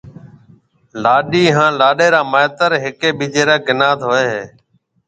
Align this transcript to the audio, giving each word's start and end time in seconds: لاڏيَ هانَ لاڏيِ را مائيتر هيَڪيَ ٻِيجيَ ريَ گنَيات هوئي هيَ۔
لاڏيَ 1.03 1.45
هانَ 1.55 1.71
لاڏيِ 1.79 2.07
را 2.13 2.21
مائيتر 2.31 2.71
هيَڪيَ 2.83 3.09
ٻِيجيَ 3.17 3.43
ريَ 3.47 3.55
گنَيات 3.67 3.99
هوئي 4.07 4.25
هيَ۔ 4.33 4.43